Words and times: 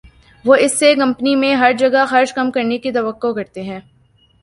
وہ 0.45 0.55
اس 0.55 0.77
سے 0.79 0.93
کمپنی 0.95 1.35
میں 1.35 1.53
ہر 1.55 1.73
جگہ 1.77 2.05
خرچ 2.07 2.33
کم 2.33 2.51
کرنے 2.51 2.77
کی 2.77 2.91
توقع 2.91 3.31
کرتے 3.33 3.63
ہیں 3.63 3.79